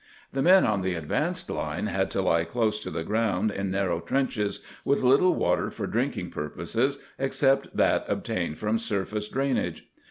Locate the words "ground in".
3.03-3.69